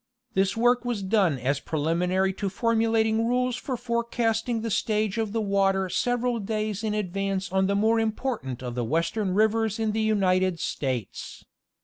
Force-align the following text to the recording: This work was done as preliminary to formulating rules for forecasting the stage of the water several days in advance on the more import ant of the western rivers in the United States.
This 0.33 0.57
work 0.57 0.83
was 0.83 1.03
done 1.03 1.37
as 1.37 1.59
preliminary 1.59 2.33
to 2.33 2.49
formulating 2.49 3.27
rules 3.27 3.55
for 3.55 3.77
forecasting 3.77 4.61
the 4.61 4.71
stage 4.71 5.19
of 5.19 5.31
the 5.31 5.41
water 5.41 5.89
several 5.89 6.39
days 6.39 6.83
in 6.83 6.95
advance 6.95 7.51
on 7.51 7.67
the 7.67 7.75
more 7.75 7.99
import 7.99 8.43
ant 8.43 8.63
of 8.63 8.73
the 8.73 8.83
western 8.83 9.35
rivers 9.35 9.77
in 9.77 9.91
the 9.91 10.01
United 10.01 10.59
States. 10.59 11.45